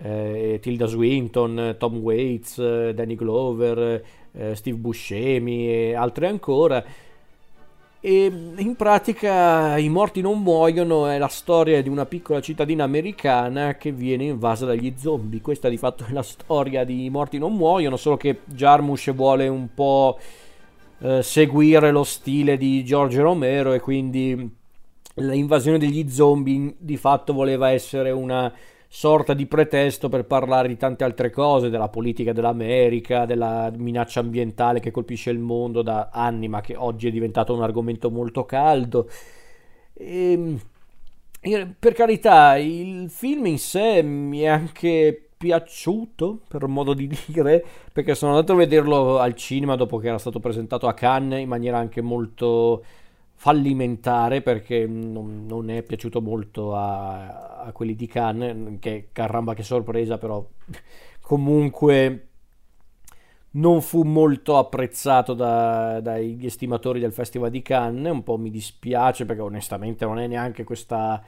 eh, 0.00 0.58
Tilda 0.60 0.86
Swinton, 0.86 1.76
Tom 1.78 1.96
Waits, 1.98 2.58
eh, 2.58 2.92
Danny 2.94 3.14
Glover, 3.14 4.02
eh, 4.32 4.54
Steve 4.54 4.76
Buscemi 4.76 5.68
e 5.68 5.94
altri 5.94 6.26
ancora. 6.26 6.84
E 8.00 8.32
in 8.56 8.76
pratica 8.76 9.76
I 9.76 9.88
morti 9.88 10.20
non 10.20 10.40
muoiono 10.40 11.08
è 11.08 11.18
la 11.18 11.26
storia 11.26 11.82
di 11.82 11.88
una 11.88 12.06
piccola 12.06 12.40
cittadina 12.40 12.84
americana 12.84 13.74
che 13.74 13.90
viene 13.90 14.24
invasa 14.24 14.66
dagli 14.66 14.94
zombie. 14.96 15.40
Questa 15.40 15.68
di 15.68 15.76
fatto 15.76 16.04
è 16.08 16.12
la 16.12 16.22
storia 16.22 16.84
di 16.84 17.06
I 17.06 17.10
morti 17.10 17.38
non 17.38 17.56
muoiono, 17.56 17.96
solo 17.96 18.16
che 18.16 18.42
Jarmusch 18.44 19.12
vuole 19.12 19.48
un 19.48 19.68
po' 19.74 20.16
eh, 21.00 21.22
seguire 21.22 21.90
lo 21.90 22.04
stile 22.04 22.56
di 22.56 22.84
George 22.84 23.20
Romero 23.20 23.72
e 23.72 23.80
quindi 23.80 24.48
l'invasione 25.14 25.78
degli 25.78 26.08
zombie 26.08 26.74
di 26.78 26.96
fatto 26.96 27.32
voleva 27.32 27.70
essere 27.70 28.12
una 28.12 28.52
sorta 28.90 29.34
di 29.34 29.46
pretesto 29.46 30.08
per 30.08 30.24
parlare 30.24 30.66
di 30.66 30.76
tante 30.76 31.04
altre 31.04 31.30
cose, 31.30 31.68
della 31.68 31.88
politica 31.88 32.32
dell'America, 32.32 33.26
della 33.26 33.70
minaccia 33.76 34.20
ambientale 34.20 34.80
che 34.80 34.90
colpisce 34.90 35.30
il 35.30 35.38
mondo 35.38 35.82
da 35.82 36.08
anni, 36.10 36.48
ma 36.48 36.60
che 36.62 36.74
oggi 36.74 37.08
è 37.08 37.10
diventato 37.10 37.54
un 37.54 37.62
argomento 37.62 38.10
molto 38.10 38.44
caldo. 38.44 39.08
E, 39.92 40.32
ehm, 40.32 41.74
per 41.78 41.92
carità, 41.92 42.56
il 42.56 43.10
film 43.10 43.46
in 43.46 43.58
sé 43.58 44.02
mi 44.02 44.40
è 44.40 44.46
anche 44.46 45.28
piaciuto, 45.36 46.40
per 46.48 46.66
modo 46.66 46.94
di 46.94 47.08
dire, 47.26 47.64
perché 47.92 48.14
sono 48.14 48.32
andato 48.32 48.52
a 48.52 48.56
vederlo 48.56 49.18
al 49.18 49.34
cinema 49.34 49.76
dopo 49.76 49.98
che 49.98 50.08
era 50.08 50.18
stato 50.18 50.40
presentato 50.40 50.88
a 50.88 50.94
Cannes 50.94 51.40
in 51.40 51.48
maniera 51.48 51.78
anche 51.78 52.00
molto 52.00 52.82
fallimentare 53.40 54.42
perché 54.42 54.84
non, 54.88 55.46
non, 55.46 55.70
è 55.70 55.84
piaciuto 55.84 56.20
molto 56.20 56.74
a, 56.74 57.60
a, 57.60 57.72
quelli 57.72 57.94
di 57.94 58.08
Cannes, 58.08 58.80
che 58.80 59.10
caramba 59.12 59.54
che 59.54 59.62
sorpresa, 59.62 60.18
però 60.18 60.44
comunque 61.20 62.26
non 63.52 63.80
fu 63.80 64.02
molto 64.02 64.58
apprezzato 64.58 65.34
da, 65.34 66.00
dagli 66.00 66.46
estimatori 66.46 66.98
del 66.98 67.12
Festival 67.12 67.50
di 67.50 67.62
Cannes, 67.62 68.12
un 68.12 68.24
po' 68.24 68.38
mi 68.38 68.50
dispiace 68.50 69.24
perché 69.24 69.40
onestamente 69.40 70.04
non 70.04 70.18
è 70.18 70.26
neanche 70.26 70.64
questa 70.64 71.22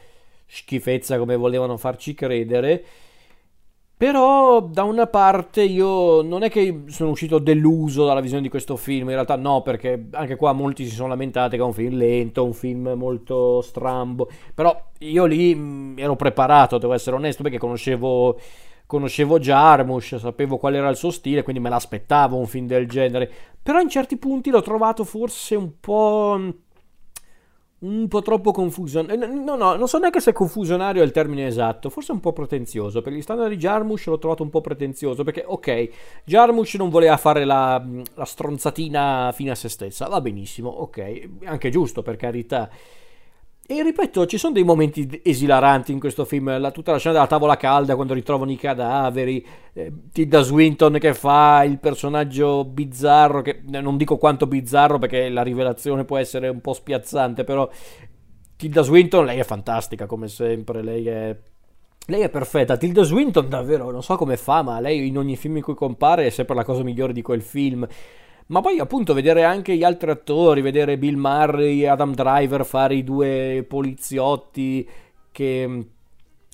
schifezza 0.46 1.16
come 1.16 1.36
volevano 1.36 1.76
farci 1.76 2.12
credere. 2.14 2.84
Però 4.00 4.62
da 4.62 4.84
una 4.84 5.08
parte 5.08 5.60
io 5.60 6.22
non 6.22 6.42
è 6.42 6.48
che 6.48 6.84
sono 6.86 7.10
uscito 7.10 7.38
deluso 7.38 8.06
dalla 8.06 8.22
visione 8.22 8.40
di 8.40 8.48
questo 8.48 8.76
film, 8.76 9.08
in 9.08 9.14
realtà 9.14 9.36
no, 9.36 9.60
perché 9.60 10.06
anche 10.12 10.36
qua 10.36 10.54
molti 10.54 10.86
si 10.86 10.94
sono 10.94 11.08
lamentati 11.08 11.56
che 11.56 11.62
è 11.62 11.66
un 11.66 11.74
film 11.74 11.98
lento, 11.98 12.42
un 12.42 12.54
film 12.54 12.94
molto 12.96 13.60
strambo, 13.60 14.30
però 14.54 14.74
io 15.00 15.26
lì 15.26 15.54
mh, 15.54 15.96
ero 15.98 16.16
preparato, 16.16 16.78
devo 16.78 16.94
essere 16.94 17.16
onesto, 17.16 17.42
perché 17.42 17.58
conoscevo, 17.58 18.40
conoscevo 18.86 19.38
Jarmusch, 19.38 20.16
sapevo 20.18 20.56
qual 20.56 20.76
era 20.76 20.88
il 20.88 20.96
suo 20.96 21.10
stile, 21.10 21.42
quindi 21.42 21.60
me 21.60 21.68
l'aspettavo 21.68 22.38
un 22.38 22.46
film 22.46 22.66
del 22.66 22.88
genere, 22.88 23.30
però 23.62 23.80
in 23.80 23.90
certi 23.90 24.16
punti 24.16 24.48
l'ho 24.48 24.62
trovato 24.62 25.04
forse 25.04 25.56
un 25.56 25.78
po' 25.78 26.40
un 27.80 28.08
po' 28.08 28.22
troppo 28.22 28.52
confusionario. 28.52 29.26
No, 29.26 29.56
no, 29.56 29.74
non 29.74 29.88
so 29.88 29.98
neanche 29.98 30.20
se 30.20 30.32
confusionario 30.32 31.02
è 31.02 31.04
il 31.04 31.12
termine 31.12 31.46
esatto, 31.46 31.88
forse 31.88 32.12
un 32.12 32.20
po' 32.20 32.32
pretenzioso. 32.32 33.00
Per 33.00 33.12
gli 33.12 33.22
standard 33.22 33.50
di 33.50 33.56
Jarmusch 33.56 34.06
l'ho 34.06 34.18
trovato 34.18 34.42
un 34.42 34.50
po' 34.50 34.60
pretenzioso 34.60 35.24
perché, 35.24 35.44
ok, 35.46 35.88
Jarmusch 36.24 36.74
non 36.74 36.90
voleva 36.90 37.16
fare 37.16 37.44
la, 37.44 37.82
la 38.14 38.24
stronzatina 38.24 39.32
fine 39.32 39.50
a 39.50 39.54
se 39.54 39.68
stessa, 39.68 40.06
va 40.08 40.20
benissimo, 40.20 40.68
ok, 40.68 41.28
anche 41.44 41.70
giusto 41.70 42.02
per 42.02 42.16
carità. 42.16 42.68
E 43.72 43.84
ripeto, 43.84 44.26
ci 44.26 44.36
sono 44.36 44.52
dei 44.52 44.64
momenti 44.64 45.20
esilaranti 45.22 45.92
in 45.92 46.00
questo 46.00 46.24
film, 46.24 46.58
la, 46.58 46.72
tutta 46.72 46.90
la 46.90 46.98
scena 46.98 47.14
della 47.14 47.28
tavola 47.28 47.56
calda 47.56 47.94
quando 47.94 48.14
ritrovano 48.14 48.50
i 48.50 48.56
cadaveri, 48.56 49.46
eh, 49.74 49.92
Tilda 50.10 50.40
Swinton 50.40 50.98
che 50.98 51.14
fa 51.14 51.62
il 51.62 51.78
personaggio 51.78 52.64
bizzarro, 52.64 53.42
che 53.42 53.62
non 53.68 53.96
dico 53.96 54.16
quanto 54.16 54.48
bizzarro 54.48 54.98
perché 54.98 55.28
la 55.28 55.44
rivelazione 55.44 56.04
può 56.04 56.16
essere 56.16 56.48
un 56.48 56.60
po' 56.60 56.72
spiazzante, 56.72 57.44
però 57.44 57.70
Tilda 58.56 58.82
Swinton, 58.82 59.24
lei 59.24 59.38
è 59.38 59.44
fantastica 59.44 60.06
come 60.06 60.26
sempre, 60.26 60.82
lei 60.82 61.06
è 61.06 61.36
lei 62.06 62.22
è 62.22 62.28
perfetta, 62.28 62.76
Tilda 62.76 63.04
Swinton 63.04 63.48
davvero, 63.48 63.92
non 63.92 64.02
so 64.02 64.16
come 64.16 64.36
fa, 64.36 64.62
ma 64.62 64.80
lei 64.80 65.06
in 65.06 65.16
ogni 65.16 65.36
film 65.36 65.58
in 65.58 65.62
cui 65.62 65.74
compare 65.74 66.26
è 66.26 66.30
sempre 66.30 66.56
la 66.56 66.64
cosa 66.64 66.82
migliore 66.82 67.12
di 67.12 67.22
quel 67.22 67.40
film. 67.40 67.86
Ma 68.50 68.60
poi 68.60 68.80
appunto 68.80 69.14
vedere 69.14 69.44
anche 69.44 69.76
gli 69.76 69.84
altri 69.84 70.10
attori, 70.10 70.60
vedere 70.60 70.98
Bill 70.98 71.16
Murray 71.16 71.82
e 71.82 71.86
Adam 71.86 72.14
Driver 72.14 72.64
fare 72.64 72.96
i 72.96 73.04
due 73.04 73.64
poliziotti 73.66 74.88
che 75.30 75.68
mm, 75.68 75.80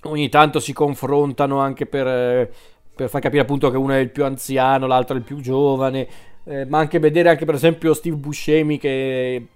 ogni 0.04 0.28
tanto 0.28 0.60
si 0.60 0.74
confrontano 0.74 1.58
anche 1.58 1.86
per, 1.86 2.50
per 2.94 3.08
far 3.08 3.20
capire 3.22 3.42
appunto 3.42 3.70
che 3.70 3.78
uno 3.78 3.94
è 3.94 3.98
il 3.98 4.10
più 4.10 4.24
anziano, 4.26 4.86
l'altro 4.86 5.16
è 5.16 5.18
il 5.18 5.24
più 5.24 5.40
giovane, 5.40 6.06
eh, 6.44 6.66
ma 6.66 6.78
anche 6.78 6.98
vedere 6.98 7.30
anche 7.30 7.46
per 7.46 7.54
esempio 7.54 7.94
Steve 7.94 8.16
Buscemi 8.16 8.76
che, 8.78 9.46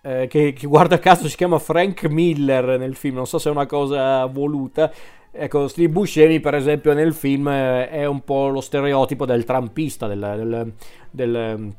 eh, 0.00 0.26
che, 0.26 0.52
che 0.54 0.66
guarda 0.66 0.98
caso 0.98 1.28
si 1.28 1.36
chiama 1.36 1.58
Frank 1.58 2.04
Miller 2.04 2.78
nel 2.78 2.94
film, 2.94 3.16
non 3.16 3.26
so 3.26 3.38
se 3.38 3.50
è 3.50 3.52
una 3.52 3.66
cosa 3.66 4.24
voluta, 4.24 4.90
Ecco, 5.32 5.68
Steve 5.68 5.90
Buscemi, 5.90 6.40
per 6.40 6.54
esempio, 6.54 6.92
nel 6.92 7.14
film 7.14 7.46
eh, 7.46 7.88
è 7.88 8.04
un 8.04 8.22
po' 8.22 8.48
lo 8.48 8.60
stereotipo 8.60 9.24
del 9.26 9.44
trumpista, 9.44 10.08
del, 10.08 10.18
del, 10.18 10.72
del, 11.08 11.74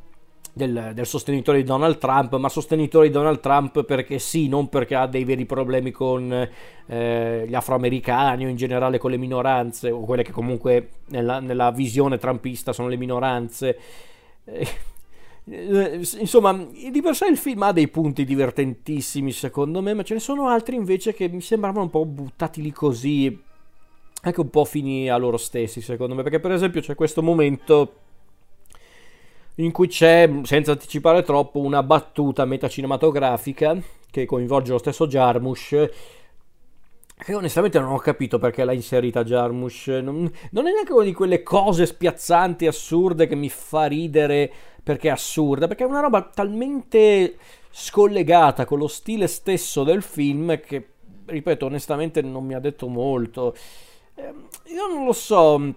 del, 0.53 0.91
del, 0.93 1.05
sostenitore 1.05 1.60
di 1.60 1.63
Donald 1.63 1.98
Trump, 1.98 2.36
ma 2.36 2.50
sostenitore 2.50 3.08
di 3.08 3.13
Donald 3.13 3.39
Trump 3.39 3.84
perché 3.84 4.20
sì, 4.20 4.48
non 4.48 4.70
perché 4.70 4.96
ha 4.96 5.08
dei 5.08 5.24
veri 5.24 5.46
problemi 5.46 5.91
con 5.91 6.50
eh, 6.86 7.46
gli 7.48 7.55
afroamericani 7.55 8.46
o 8.46 8.50
in 8.50 8.55
generale 8.55 8.98
con 8.98 9.12
le 9.12 9.17
minoranze, 9.17 9.91
o 9.91 10.01
quelle 10.01 10.24
che 10.24 10.31
comunque 10.31 10.89
nella, 11.08 11.39
nella 11.39 11.72
visione 11.72 12.17
trumpista 12.17 12.74
sono 12.74 12.88
le 12.88 12.98
minoranze. 12.98 13.79
Eh, 14.46 14.67
insomma, 16.20 16.53
di 16.53 17.01
per 17.01 17.15
sé 17.15 17.27
il 17.27 17.38
film 17.38 17.63
ha 17.63 17.72
dei 17.72 17.88
punti 17.88 18.25
divertentissimi 18.25 19.31
secondo 19.31 19.81
me, 19.81 19.93
ma 19.93 20.03
ce 20.03 20.13
ne 20.15 20.20
sono 20.20 20.48
altri 20.48 20.75
invece 20.75 21.13
che 21.13 21.27
mi 21.29 21.41
sembravano 21.41 21.86
un 21.86 21.89
po' 21.89 22.05
buttati 22.05 22.62
lì 22.62 22.72
così, 22.72 23.41
anche 24.24 24.39
un 24.39 24.50
po' 24.50 24.65
fini 24.65 25.10
a 25.10 25.17
loro 25.17 25.38
stessi 25.38 25.81
secondo 25.81 26.13
me, 26.13 26.24
perché 26.24 26.39
per 26.39 26.51
esempio 26.51 26.81
c'è 26.81 26.93
questo 26.93 27.24
momento 27.24 28.00
in 29.63 29.72
cui 29.72 29.88
c'è, 29.88 30.30
senza 30.44 30.72
anticipare 30.72 31.22
troppo, 31.24 31.60
una 31.60 31.84
battuta 31.84 32.46
metacinematografica 32.46 33.77
che 34.10 34.25
coinvolge 34.25 34.72
lo 34.72 34.77
stesso 34.77 35.08
Jarmusch. 35.08 35.89
Che 37.18 37.36
onestamente 37.36 37.80
non 37.80 37.91
ho 37.91 38.00
capito 38.00 38.39
perché 38.39 38.63
l'ha 38.63 38.74
inserita 38.74 39.24
Jarmusch. 39.24 39.88
Non, 40.01 40.32
non, 40.51 40.68
è 40.68 40.72
neanche 40.72 40.91
una 40.91 41.03
di 41.03 41.13
quelle 41.13 41.44
cose 41.44 41.86
spiazzanti, 41.86 42.65
assurde 42.65 43.27
che 43.27 43.36
mi 43.36 43.50
fa 43.50 43.86
ridere 43.86 44.51
perché 44.84 45.10
è 45.10 45.12
assurda, 45.12 45.68
perché 45.68 45.84
è 45.84 45.88
una 45.88 46.00
roba 46.01 46.24
talmente 46.24 47.38
scollegata 47.70 48.65
con 48.65 48.80
lo 48.80 48.88
stile 48.88 49.27
stesso 49.27 49.84
del 49.84 50.01
film 50.01 50.60
che, 50.60 50.88
ripeto, 51.25 51.68
onestamente 51.68 52.22
non 52.22 52.46
mi 52.46 52.56
ha 52.56 52.60
detto 52.60 52.88
molto. 52.88 53.56
Eh, 54.15 54.34
io 54.74 54.88
non 54.88 55.06
lo 55.06 55.13
so 55.13 55.74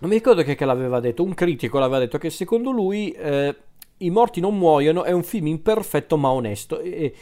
non 0.00 0.10
mi 0.10 0.16
ricordo 0.16 0.42
che, 0.42 0.54
che 0.54 0.64
l'aveva 0.64 1.00
detto, 1.00 1.22
un 1.22 1.34
critico 1.34 1.78
l'aveva 1.78 2.00
detto 2.00 2.18
che 2.18 2.30
secondo 2.30 2.70
lui 2.70 3.10
eh, 3.12 3.54
I 3.98 4.10
morti 4.10 4.40
non 4.40 4.56
muoiono 4.56 5.04
è 5.04 5.12
un 5.12 5.22
film 5.22 5.46
imperfetto 5.46 6.16
ma 6.16 6.30
onesto. 6.30 6.80
E, 6.80 7.14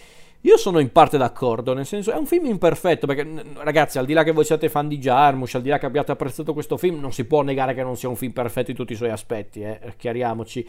io 0.43 0.57
sono 0.57 0.79
in 0.79 0.93
parte 0.93 1.19
d'accordo, 1.19 1.75
nel 1.75 1.85
senso 1.85 2.13
è 2.13 2.17
un 2.17 2.25
film 2.25 2.47
imperfetto 2.47 3.09
perché 3.09 3.27
ragazzi, 3.57 3.99
al 3.99 4.07
di 4.07 4.13
là 4.13 4.23
che 4.23 4.31
voi 4.31 4.45
siate 4.45 4.69
fan 4.69 4.87
di 4.87 4.99
Jarmusch, 4.99 5.57
al 5.57 5.63
di 5.63 5.69
là 5.69 5.79
che 5.79 5.87
abbiate 5.87 6.13
apprezzato 6.13 6.53
questo 6.53 6.77
film, 6.77 7.01
non 7.01 7.13
si 7.13 7.25
può 7.25 7.43
negare 7.43 7.75
che 7.75 7.83
non 7.83 7.97
sia 7.97 8.09
un 8.09 8.15
film 8.15 8.31
perfetto 8.31 8.71
in 8.71 8.77
tutti 8.77 8.93
i 8.93 8.97
suoi 8.97 9.11
aspetti, 9.11 9.63
eh, 9.63 9.95
chiariamoci. 9.97 10.69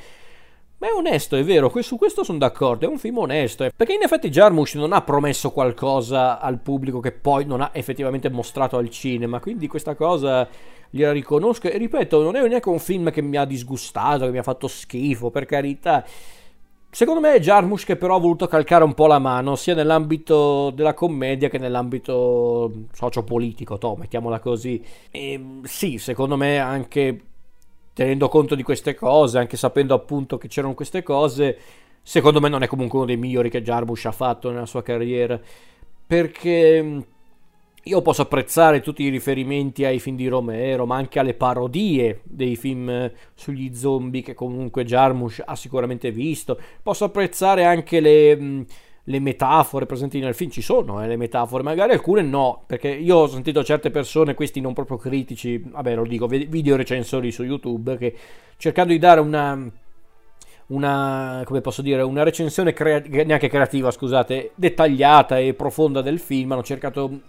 Ma 0.80 0.88
è 0.88 0.92
onesto, 0.92 1.36
è 1.36 1.44
vero, 1.44 1.72
su 1.82 1.98
questo 1.98 2.24
sono 2.24 2.39
d'accordo, 2.39 2.88
è 2.88 2.89
un 2.89 2.98
film 2.98 3.20
onesto, 3.20 3.66
eh, 3.66 3.72
perché 3.75 3.94
in 3.94 4.01
effetti 4.01 4.30
Jarmusch 4.30 4.75
non 4.75 4.94
ha 4.94 5.01
promesso 5.01 5.51
qualcosa 5.51 6.39
al 6.39 6.60
pubblico 6.60 7.00
che 7.00 7.12
poi 7.12 7.46
non 7.46 7.62
ha 7.62 7.70
effettivamente 7.74 8.30
mostrato 8.30 8.78
al 8.78 8.89
cinema, 8.89 9.39
quindi 9.39 9.68
questa 9.68 9.94
cosa 9.94 10.48
gliela 10.89 11.12
riconosco 11.12 11.69
e 11.69 11.77
ripeto, 11.77 12.22
non 12.22 12.36
è 12.36 12.48
neanche 12.48 12.69
un 12.69 12.79
film 12.79 13.12
che 13.12 13.22
mi 13.22 13.38
ha 13.38 13.46
disgustato, 13.46 14.25
che 14.25 14.31
mi 14.31 14.38
ha 14.39 14.43
fatto 14.43 14.67
schifo, 14.67 15.29
per 15.29 15.46
carità. 15.46 16.03
Secondo 16.91 17.22
me 17.22 17.34
è 17.34 17.39
Jarmusch 17.39 17.86
che 17.86 17.98
però 17.98 18.15
ha 18.15 18.19
voluto 18.19 18.48
calcare 18.48 18.84
un 18.84 18.96
po' 18.96 19.05
la 19.05 19.19
mano, 19.19 19.55
sia 19.55 19.75
nell'ambito 19.75 20.72
della 20.72 20.96
commedia 20.96 21.48
che 21.48 21.60
nell'ambito 21.60 22.72
sociopolitico, 22.91 23.77
to, 23.77 23.96
mettiamola 23.96 24.39
così. 24.39 24.84
E 25.12 25.60
sì, 25.63 26.00
secondo 26.00 26.36
me 26.36 26.58
anche 26.58 27.22
tenendo 27.93 28.27
conto 28.27 28.55
di 28.55 28.63
queste 28.63 28.96
cose, 28.96 29.38
anche 29.38 29.58
sapendo 29.58 29.93
appunto 29.93 30.38
che 30.38 30.48
c'erano 30.48 30.74
queste 30.74 31.03
cose, 31.03 31.58
secondo 32.01 32.39
me 32.39 32.50
non 32.50 32.63
è 32.63 32.67
comunque 32.67 32.98
uno 32.98 33.08
dei 33.08 33.17
migliori 33.17 33.51
che 33.51 33.62
Jarmusch 33.62 34.05
ha 34.05 34.12
fatto 34.12 34.50
nella 34.50 34.65
sua 34.65 34.81
carriera. 34.81 35.39
Perché 36.08 37.05
io 37.84 38.02
posso 38.02 38.24
apprezzare 38.24 38.82
tutti 38.82 39.04
i 39.04 39.10
riferimenti 39.10 39.86
ai 39.86 40.00
film 40.00 40.16
di 40.16 40.28
Romero, 40.28 40.86
ma 40.86 40.98
anche 40.98 41.20
alle 41.20 41.34
parodie 41.34 42.22
dei 42.24 42.56
film 42.56 42.90
eh, 42.90 43.14
sugli 43.34 43.74
zombie 43.74 44.22
che 44.22 44.34
comunque 44.34 44.84
Jarmusch 44.84 45.42
ha 45.46 45.56
sicuramente 45.56 46.12
visto. 46.12 46.60
Posso 46.84 47.06
apprezzare 47.06 47.64
anche 47.64 48.00
le, 48.00 48.36
mm, 48.36 48.62
le 49.06 49.20
metafore 49.20 49.86
presenti 49.86 50.20
nel 50.20 50.36
film. 50.36 50.50
Ci 50.52 50.62
sono 50.62 51.02
eh, 51.02 51.08
le 51.08 51.16
metafore, 51.16 51.64
magari 51.64 51.94
alcune 51.94 52.22
no, 52.22 52.64
perché 52.68 52.90
io 52.90 53.16
ho 53.16 53.28
sentito 53.28 53.64
certe 53.64 53.92
persone, 53.92 54.34
questi 54.34 54.60
non 54.60 54.74
proprio 54.74 54.98
critici, 54.98 55.58
vabbè 55.58 55.96
lo 55.96 56.04
dico, 56.04 56.28
video 56.28 56.76
recensori 56.76 57.32
su 57.32 57.44
YouTube, 57.44 57.98
che 57.98 58.14
cercando 58.58 58.92
di 58.92 59.00
dare 59.00 59.22
una 59.22 59.72
una, 60.70 61.42
come 61.46 61.62
posso 61.62 61.82
dire, 61.82 62.04
una 62.04 62.22
recensione 62.22 62.74
crea- 62.74 63.02
neanche 63.02 63.50
creativa, 63.50 63.90
scusate, 63.90 64.52
dettagliata 64.54 65.40
e 65.40 65.56
profonda 65.56 66.02
del 66.02 66.20
film, 66.20 66.52
hanno 66.52 66.62
cercato 66.62 67.22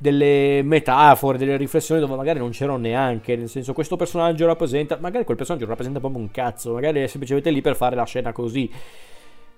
delle 0.00 0.62
metafore, 0.62 1.36
delle 1.36 1.58
riflessioni 1.58 2.00
dove 2.00 2.16
magari 2.16 2.38
non 2.38 2.52
c'erano 2.52 2.78
neanche, 2.78 3.36
nel 3.36 3.50
senso 3.50 3.74
questo 3.74 3.96
personaggio 3.96 4.46
rappresenta, 4.46 4.96
magari 4.98 5.26
quel 5.26 5.36
personaggio 5.36 5.66
rappresenta 5.66 5.98
proprio 5.98 6.22
un 6.22 6.30
cazzo, 6.30 6.72
magari 6.72 7.02
è 7.02 7.06
semplicemente 7.06 7.50
lì 7.50 7.60
per 7.60 7.76
fare 7.76 7.94
la 7.96 8.04
scena 8.04 8.32
così. 8.32 8.70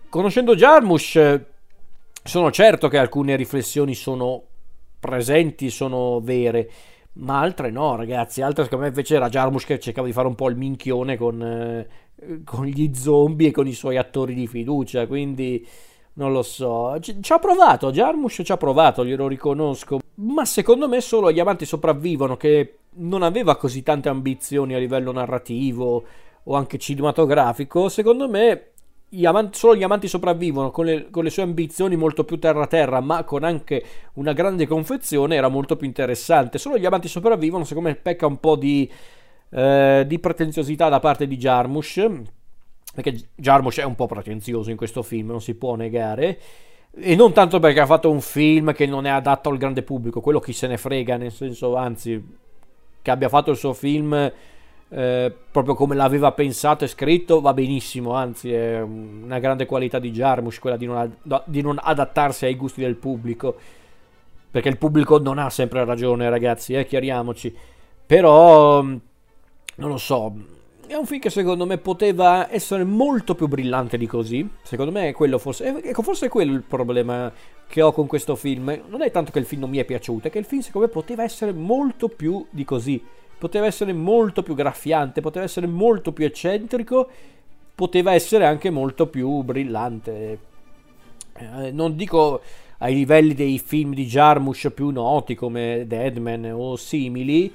Conoscendo 0.09 0.57
Jarmusch 0.57 1.45
sono 2.25 2.51
certo 2.51 2.89
che 2.89 2.99
alcune 2.99 3.37
riflessioni 3.37 3.95
sono 3.95 4.43
presenti, 4.99 5.71
sono 5.71 6.19
vere, 6.21 6.71
ma 7.15 7.39
altre 7.39 7.71
no, 7.71 7.95
ragazzi. 7.95 8.43
Altre, 8.43 8.65
secondo 8.65 8.85
me, 8.85 8.91
invece 8.91 9.15
era 9.15 9.29
Jarmusch 9.29 9.67
che 9.67 9.79
cercava 9.79 10.09
di 10.09 10.13
fare 10.13 10.27
un 10.27 10.35
po' 10.35 10.49
il 10.49 10.57
minchione 10.57 11.17
con, 11.17 11.41
eh, 11.41 12.43
con 12.45 12.67
gli 12.67 12.93
zombie 12.95 13.49
e 13.49 13.53
con 13.53 13.69
i 13.69 13.75
suoi 13.75 13.97
attori 13.97 14.35
di 14.35 14.49
fiducia. 14.49 15.07
Quindi 15.07 15.65
non 16.15 16.33
lo 16.33 16.43
so. 16.43 16.99
Ci, 16.99 17.21
ha 17.29 17.39
provato, 17.39 17.93
Jarmusch 17.93 18.43
ci 18.43 18.53
ha 18.53 18.57
provato, 18.57 19.05
glielo 19.05 19.29
riconosco. 19.29 20.01
Ma 20.23 20.45
secondo 20.45 20.89
me 20.89 21.01
solo 21.01 21.33
gli 21.33 21.41
amanti 21.41 21.65
sopravvivono, 21.65 22.37
che 22.37 22.79
non 22.95 23.23
aveva 23.23 23.57
così 23.57 23.83
tante 23.83 24.09
ambizioni 24.09 24.75
a 24.75 24.79
livello 24.79 25.11
narrativo 25.11 26.05
o 26.45 26.55
anche 26.55 26.79
cinematografico. 26.79 27.89
Secondo 27.89 28.29
me 28.29 28.67
gli 29.09 29.27
amanti, 29.27 29.59
solo 29.59 29.75
gli 29.75 29.83
amanti 29.83 30.07
sopravvivono 30.07 30.71
con 30.71 30.85
le, 30.85 31.11
con 31.11 31.25
le 31.25 31.31
sue 31.31 31.43
ambizioni 31.43 31.97
molto 31.97 32.25
più 32.25 32.39
terra-terra, 32.39 33.01
ma 33.01 33.25
con 33.25 33.43
anche 33.43 33.85
una 34.15 34.33
grande 34.33 34.67
confezione, 34.67 35.35
era 35.35 35.49
molto 35.49 35.77
più 35.77 35.87
interessante. 35.87 36.59
Solo 36.59 36.79
gli 36.79 36.87
amanti 36.87 37.09
sopravvivono, 37.09 37.65
secondo 37.65 37.89
me 37.89 37.97
pecca 37.97 38.27
un 38.27 38.39
po' 38.39 38.57
di, 38.57 38.91
eh, 39.51 40.05
di 40.07 40.19
pretenziosità 40.21 40.89
da 40.89 41.01
parte 41.01 41.27
di 41.27 41.37
Jarmusch 41.37 42.11
perché 42.95 43.29
Jarmusch 43.35 43.81
è 43.81 43.85
un 43.85 43.95
po' 43.95 44.07
pretenzioso 44.07 44.71
in 44.71 44.77
questo 44.77 45.03
film, 45.03 45.29
non 45.29 45.41
si 45.41 45.55
può 45.55 45.75
negare. 45.77 46.39
E 46.95 47.15
non 47.15 47.33
tanto 47.33 47.59
perché 47.59 47.81
ha 47.81 47.87
fatto 47.87 48.11
un 48.11 48.21
film 48.21 48.73
che 48.75 48.87
non 48.87 49.07
è 49.07 49.11
adatto 49.11 49.49
al 49.49 49.57
grande 49.57 49.83
pubblico, 49.83 50.21
quello 50.21 50.41
chi 50.41 50.53
se 50.53 50.67
ne 50.67 50.77
frega, 50.77 51.17
nel 51.17 51.33
senso, 51.33 51.75
anzi, 51.77 52.23
che 53.01 53.11
abbia 53.11 53.31
fatto 53.31 53.51
il 53.51 53.57
suo 53.57 53.73
film 53.73 54.31
eh, 54.95 55.35
proprio 55.51 55.75
come 55.75 55.95
l'aveva 55.95 56.33
pensato 56.33 56.85
e 56.85 56.89
scritto, 56.89 57.41
va 57.41 57.55
benissimo, 57.55 58.13
anzi 58.13 58.53
è 58.53 58.81
una 58.83 59.39
grande 59.39 59.65
qualità 59.65 59.99
di 59.99 60.11
Jarmusch 60.11 60.61
quella 60.61 60.77
di 60.77 60.85
non, 60.85 60.97
ad- 60.99 61.43
di 61.47 61.63
non 61.63 61.79
adattarsi 61.81 62.45
ai 62.45 62.57
gusti 62.57 62.83
del 62.83 62.97
pubblico, 62.97 63.57
perché 64.51 64.69
il 64.69 64.77
pubblico 64.77 65.19
non 65.19 65.39
ha 65.39 65.49
sempre 65.49 65.87
ragione 65.87 66.29
ragazzi, 66.29 66.75
eh, 66.75 66.85
chiariamoci, 66.85 67.57
però 68.05 68.83
non 68.83 69.01
lo 69.77 69.97
so, 69.97 70.35
è 70.87 70.95
un 70.95 71.07
film 71.07 71.21
che 71.21 71.31
secondo 71.31 71.67
me 71.67 71.79
poteva 71.79 72.53
essere 72.53 72.85
molto 72.85 73.35
più 73.35 73.49
brillante 73.49 73.97
di 73.97 74.07
così. 74.07 74.49
Secondo 74.63 74.93
me 74.93 75.09
è 75.09 75.13
quello 75.13 75.39
forse. 75.39 75.83
Ecco, 75.83 76.03
forse 76.03 76.27
è 76.27 76.29
quello 76.29 76.53
il 76.53 76.63
problema 76.63 77.33
che 77.67 77.83
ho 77.83 77.93
con 77.93 78.07
questo 78.07 78.37
film. 78.37 78.83
Non 78.89 79.03
è 79.03 79.11
tanto 79.11 79.31
che 79.31 79.39
il 79.39 79.47
film 79.47 79.63
non 79.63 79.71
mi 79.71 79.79
è 79.79 79.85
piaciuto, 79.85 80.29
è 80.29 80.31
che 80.31 80.39
il 80.39 80.45
film 80.45 80.61
secondo 80.61 80.87
me 80.87 80.93
poteva 80.93 81.23
essere 81.23 81.53
molto 81.53 82.09
più 82.09 82.47
di 82.51 82.65
così 82.65 83.03
poteva 83.43 83.67
essere 83.67 83.93
molto 83.93 84.45
più 84.45 84.55
graffiante, 84.55 85.21
poteva 85.21 85.45
essere 85.45 85.67
molto 85.67 86.13
più 86.13 86.25
eccentrico, 86.25 87.09
poteva 87.75 88.13
essere 88.13 88.47
anche 88.47 88.71
molto 88.71 89.09
più 89.09 89.43
brillante. 89.43 90.39
Eh, 91.33 91.73
non 91.73 91.97
dico 91.97 92.41
ai 92.79 92.95
livelli 92.95 93.35
dei 93.35 93.59
film 93.59 93.95
di 93.95 94.07
Jarmusch 94.07 94.71
più 94.71 94.91
noti 94.91 95.35
come 95.35 95.87
Deadman 95.89 96.53
o 96.55 96.77
simili, 96.77 97.53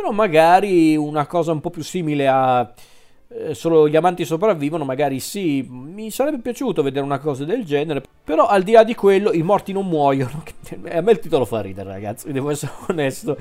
però 0.00 0.12
magari 0.12 0.96
una 0.96 1.26
cosa 1.26 1.52
un 1.52 1.60
po' 1.60 1.68
più 1.68 1.82
simile 1.82 2.26
a 2.26 2.72
eh, 3.28 3.54
solo 3.54 3.86
gli 3.86 3.96
amanti 3.96 4.24
sopravvivono, 4.24 4.82
magari 4.84 5.20
sì, 5.20 5.60
mi 5.68 6.10
sarebbe 6.10 6.38
piaciuto 6.38 6.82
vedere 6.82 7.04
una 7.04 7.18
cosa 7.18 7.44
del 7.44 7.66
genere, 7.66 8.02
però 8.24 8.46
al 8.46 8.62
di 8.62 8.72
là 8.72 8.82
di 8.82 8.94
quello 8.94 9.30
i 9.30 9.42
morti 9.42 9.72
non 9.72 9.86
muoiono, 9.86 10.42
a 10.90 11.00
me 11.02 11.12
il 11.12 11.18
titolo 11.18 11.44
fa 11.44 11.60
ridere 11.60 11.90
ragazzi, 11.90 12.32
devo 12.32 12.48
essere 12.48 12.72
onesto. 12.88 13.36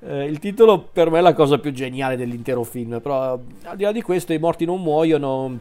Eh, 0.00 0.24
il 0.24 0.40
titolo 0.40 0.80
per 0.80 1.08
me 1.08 1.18
è 1.18 1.22
la 1.22 1.34
cosa 1.34 1.58
più 1.58 1.70
geniale 1.70 2.16
dell'intero 2.16 2.64
film, 2.64 3.00
però 3.00 3.38
al 3.62 3.76
di 3.76 3.84
là 3.84 3.92
di 3.92 4.02
questo 4.02 4.32
i 4.32 4.38
morti 4.38 4.64
non 4.64 4.82
muoiono, 4.82 5.56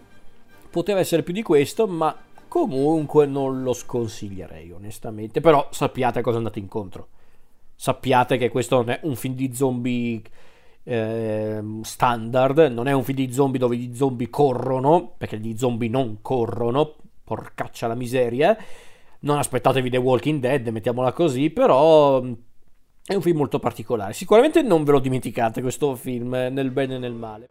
poteva 0.72 1.00
essere 1.00 1.22
più 1.22 1.34
di 1.34 1.44
questo, 1.44 1.86
ma 1.86 2.16
comunque 2.48 3.28
non 3.28 3.62
lo 3.62 3.74
sconsiglierei 3.74 4.72
onestamente, 4.72 5.40
però 5.40 5.68
sappiate 5.70 6.22
cosa 6.22 6.38
andate 6.38 6.58
incontro. 6.58 7.08
Sappiate 7.82 8.38
che 8.38 8.50
questo 8.50 8.76
non 8.76 8.92
è 8.92 9.00
un 9.06 9.16
film 9.16 9.34
di 9.34 9.56
zombie 9.56 10.22
eh, 10.84 11.64
standard, 11.82 12.60
non 12.72 12.88
è 12.88 12.92
un 12.92 13.04
film 13.04 13.18
di 13.18 13.34
zombie 13.34 13.58
dove 13.58 13.76
gli 13.76 13.96
zombie 13.96 14.30
corrono, 14.30 15.16
perché 15.18 15.40
gli 15.40 15.58
zombie 15.58 15.90
non 15.90 16.20
corrono, 16.22 16.94
porcaccia 17.24 17.88
la 17.88 17.96
miseria. 17.96 18.56
Non 19.22 19.40
aspettatevi 19.40 19.90
The 19.90 19.98
Walking 19.98 20.40
Dead, 20.40 20.68
mettiamola 20.68 21.12
così, 21.12 21.50
però 21.50 22.22
è 22.22 23.16
un 23.16 23.22
film 23.22 23.38
molto 23.38 23.58
particolare. 23.58 24.14
Sicuramente 24.14 24.62
non 24.62 24.84
ve 24.84 24.92
lo 24.92 25.00
dimenticate 25.00 25.62
questo 25.62 25.96
film, 25.96 26.30
nel 26.52 26.70
bene 26.70 26.98
e 26.98 27.00
nel 27.00 27.14
male. 27.14 27.48